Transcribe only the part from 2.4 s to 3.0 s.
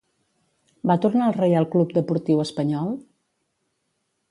Espanyol?